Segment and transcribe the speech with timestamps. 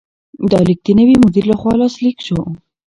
[0.49, 2.39] دا لیک د نوي مدیر لخوا لاسلیک شو.